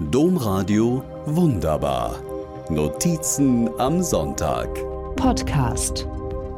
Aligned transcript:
Domradio 0.00 1.02
Wunderbar. 1.26 2.22
Notizen 2.70 3.68
am 3.80 4.00
Sonntag. 4.00 4.68
Podcast. 5.16 6.06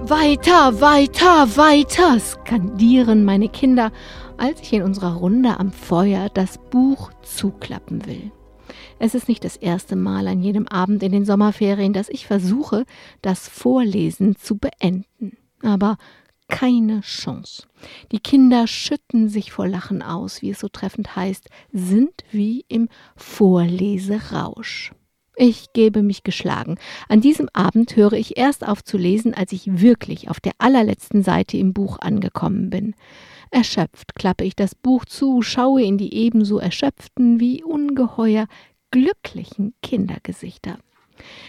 Weiter, 0.00 0.80
weiter, 0.80 1.56
weiter, 1.56 2.18
skandieren 2.18 3.24
meine 3.24 3.48
Kinder, 3.48 3.92
als 4.38 4.60
ich 4.60 4.72
in 4.72 4.82
unserer 4.82 5.14
Runde 5.14 5.60
am 5.60 5.70
Feuer 5.70 6.30
das 6.34 6.58
Buch 6.58 7.12
zuklappen 7.22 8.06
will. 8.06 8.32
Es 8.98 9.14
ist 9.14 9.28
nicht 9.28 9.44
das 9.44 9.54
erste 9.54 9.94
Mal 9.94 10.26
an 10.26 10.42
jedem 10.42 10.66
Abend 10.66 11.04
in 11.04 11.12
den 11.12 11.24
Sommerferien, 11.24 11.92
dass 11.92 12.08
ich 12.08 12.26
versuche, 12.26 12.86
das 13.22 13.48
Vorlesen 13.48 14.34
zu 14.34 14.58
beenden. 14.58 15.36
Aber 15.62 15.96
keine 16.48 17.02
Chance. 17.02 17.64
Die 18.10 18.20
Kinder 18.20 18.66
schütten 18.66 19.28
sich 19.28 19.52
vor 19.52 19.68
Lachen 19.68 20.02
aus, 20.02 20.42
wie 20.42 20.50
es 20.50 20.60
so 20.60 20.68
treffend 20.68 21.14
heißt, 21.14 21.48
sind 21.72 22.24
wie 22.30 22.64
im 22.68 22.88
Vorleserausch. 23.16 24.92
Ich 25.36 25.72
gebe 25.72 26.02
mich 26.02 26.24
geschlagen. 26.24 26.78
An 27.08 27.20
diesem 27.20 27.48
Abend 27.52 27.94
höre 27.94 28.14
ich 28.14 28.36
erst 28.36 28.66
auf 28.66 28.82
zu 28.82 28.98
lesen, 28.98 29.34
als 29.34 29.52
ich 29.52 29.80
wirklich 29.80 30.28
auf 30.28 30.40
der 30.40 30.54
allerletzten 30.58 31.22
Seite 31.22 31.56
im 31.56 31.72
Buch 31.72 32.00
angekommen 32.00 32.70
bin. 32.70 32.96
Erschöpft 33.52 34.16
klappe 34.16 34.42
ich 34.42 34.56
das 34.56 34.74
Buch 34.74 35.04
zu, 35.04 35.42
schaue 35.42 35.82
in 35.82 35.96
die 35.96 36.12
ebenso 36.12 36.58
erschöpften 36.58 37.38
wie 37.38 37.62
ungeheuer 37.62 38.46
glücklichen 38.90 39.74
Kindergesichter. 39.80 40.78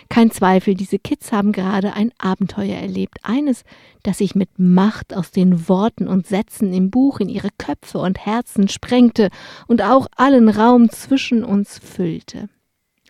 Kein 0.09 0.31
Zweifel, 0.31 0.73
diese 0.73 0.99
Kids 0.99 1.31
haben 1.31 1.51
gerade 1.51 1.93
ein 1.93 2.11
Abenteuer 2.17 2.75
erlebt, 2.75 3.19
eines, 3.23 3.63
das 4.03 4.19
sich 4.19 4.35
mit 4.35 4.49
Macht 4.57 5.15
aus 5.15 5.31
den 5.31 5.67
Worten 5.69 6.07
und 6.07 6.27
Sätzen 6.27 6.73
im 6.73 6.89
Buch 6.89 7.19
in 7.19 7.29
ihre 7.29 7.49
Köpfe 7.57 7.99
und 7.99 8.25
Herzen 8.25 8.67
sprengte 8.67 9.29
und 9.67 9.81
auch 9.81 10.07
allen 10.15 10.49
Raum 10.49 10.89
zwischen 10.89 11.43
uns 11.43 11.79
füllte. 11.79 12.49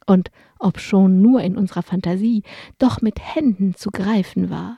Und 0.06 0.32
obschon 0.60 1.22
nur 1.22 1.42
in 1.42 1.58
unserer 1.58 1.84
Fantasie, 1.84 2.44
doch 2.78 3.02
mit 3.02 3.20
Händen 3.20 3.76
zu 3.76 3.92
greifen 3.92 4.50
war. 4.50 4.78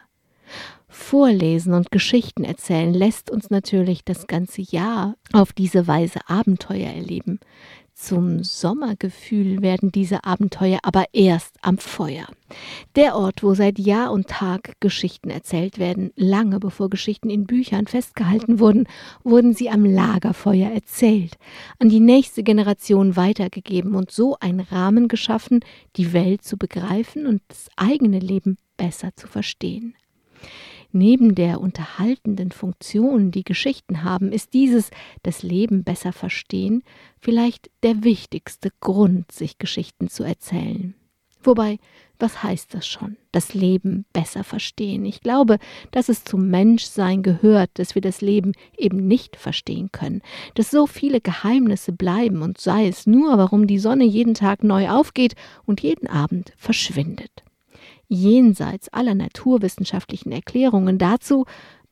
Vorlesen 0.92 1.74
und 1.74 1.90
Geschichten 1.90 2.44
erzählen 2.44 2.94
lässt 2.94 3.32
uns 3.32 3.50
natürlich 3.50 4.04
das 4.04 4.28
ganze 4.28 4.62
Jahr 4.62 5.16
auf 5.32 5.54
diese 5.54 5.88
Weise 5.88 6.20
Abenteuer 6.28 6.90
erleben. 6.90 7.40
Zum 7.94 8.44
Sommergefühl 8.44 9.62
werden 9.62 9.92
diese 9.92 10.24
Abenteuer 10.26 10.80
aber 10.84 11.06
erst 11.14 11.56
am 11.62 11.78
Feuer. 11.78 12.26
Der 12.96 13.16
Ort, 13.16 13.42
wo 13.42 13.54
seit 13.54 13.80
Jahr 13.80 14.12
und 14.12 14.28
Tag 14.28 14.74
Geschichten 14.82 15.30
erzählt 15.30 15.80
werden, 15.80 16.12
lange 16.16 16.60
bevor 16.60 16.90
Geschichten 16.90 17.30
in 17.30 17.46
Büchern 17.46 17.88
festgehalten 17.88 18.60
wurden, 18.60 18.88
wurden 19.24 19.54
sie 19.54 19.70
am 19.70 19.86
Lagerfeuer 19.86 20.72
erzählt, 20.72 21.38
an 21.80 21.90
die 21.90 22.00
nächste 22.00 22.44
Generation 22.44 23.16
weitergegeben 23.16 23.96
und 23.96 24.12
so 24.12 24.36
ein 24.40 24.60
Rahmen 24.60 25.08
geschaffen, 25.08 25.62
die 25.96 26.12
Welt 26.12 26.44
zu 26.44 26.58
begreifen 26.58 27.28
und 27.28 27.42
das 27.48 27.70
eigene 27.78 28.20
Leben 28.20 28.58
besser 28.78 29.12
zu 29.16 29.28
verstehen. 29.28 29.96
Neben 30.94 31.36
der 31.36 31.62
unterhaltenden 31.62 32.52
Funktion, 32.52 33.32
die 33.32 33.44
Geschichten 33.44 34.04
haben, 34.04 34.32
ist 34.32 34.54
dieses 34.54 34.92
das 35.24 35.44
Leben 35.44 35.84
besser 35.84 36.12
verstehen 36.12 36.84
vielleicht 37.20 37.70
der 37.84 38.04
wichtigste 38.04 38.72
Grund, 38.80 39.32
sich 39.32 39.58
Geschichten 39.58 40.10
zu 40.10 40.24
erzählen. 40.24 40.96
Wobei, 41.44 41.80
was 42.20 42.44
heißt 42.44 42.74
das 42.74 42.86
schon? 42.86 43.18
Das 43.32 43.54
Leben 43.54 44.06
besser 44.14 44.44
verstehen. 44.44 45.06
Ich 45.06 45.22
glaube, 45.22 45.58
dass 45.90 46.08
es 46.08 46.24
zum 46.24 46.50
Menschsein 46.50 47.24
gehört, 47.24 47.72
dass 47.76 47.96
wir 47.96 48.02
das 48.02 48.22
Leben 48.22 48.52
eben 48.78 49.08
nicht 49.08 49.38
verstehen 49.38 49.92
können, 49.92 50.22
dass 50.54 50.70
so 50.70 50.86
viele 50.86 51.20
Geheimnisse 51.20 51.94
bleiben 51.94 52.42
und 52.44 52.60
sei 52.60 52.88
es 52.88 53.08
nur, 53.08 53.38
warum 53.38 53.66
die 53.66 53.80
Sonne 53.80 54.04
jeden 54.04 54.36
Tag 54.36 54.64
neu 54.64 54.90
aufgeht 54.90 55.36
und 55.66 55.82
jeden 55.82 56.08
Abend 56.08 56.54
verschwindet 56.58 57.44
jenseits 58.12 58.90
aller 58.90 59.16
naturwissenschaftlichen 59.16 60.34
Erklärungen 60.34 60.98
dazu 60.98 61.46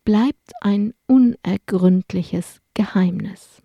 bleibt 0.03 0.51
ein 0.59 0.93
unergründliches 1.07 2.59
Geheimnis, 2.73 3.61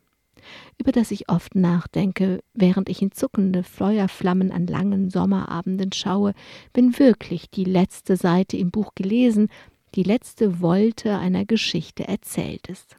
über 0.79 0.93
das 0.93 1.11
ich 1.11 1.29
oft 1.29 1.57
nachdenke, 1.57 2.41
während 2.53 2.89
ich 2.89 3.03
in 3.03 3.11
zuckende 3.11 3.65
Feuerflammen 3.65 4.53
an 4.53 4.69
langen 4.69 5.11
Sommerabenden 5.11 5.93
schaue, 5.93 6.33
wenn 6.73 6.97
wirklich 6.99 7.51
die 7.51 7.65
letzte 7.65 8.17
Seite 8.17 8.57
im 8.57 8.71
Buch 8.71 8.95
gelesen, 8.95 9.49
die 9.97 10.05
letzte 10.05 10.61
Wolte 10.61 11.19
einer 11.19 11.45
Geschichte 11.45 12.07
erzählt 12.07 12.69
ist. 12.69 12.97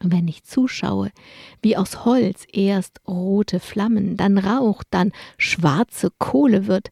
Wenn 0.00 0.28
ich 0.28 0.44
zuschaue, 0.44 1.10
wie 1.62 1.76
aus 1.76 2.04
Holz 2.04 2.46
erst 2.52 3.00
rote 3.06 3.60
Flammen, 3.60 4.16
dann 4.16 4.36
Rauch, 4.36 4.82
dann 4.90 5.12
schwarze 5.38 6.10
Kohle 6.18 6.66
wird, 6.66 6.90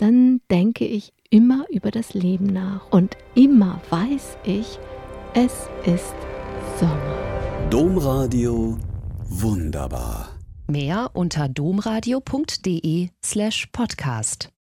dann 0.00 0.40
denke 0.50 0.86
ich 0.86 1.12
immer 1.28 1.66
über 1.70 1.90
das 1.90 2.14
Leben 2.14 2.46
nach 2.46 2.90
und 2.90 3.16
immer 3.34 3.80
weiß 3.90 4.38
ich, 4.44 4.78
es 5.34 5.68
ist 5.84 6.14
Sommer. 6.78 7.68
Domradio 7.68 8.78
wunderbar. 9.28 10.30
Mehr 10.66 11.10
unter 11.12 11.48
domradio.de 11.48 13.08
slash 13.24 13.66
podcast. 13.72 14.50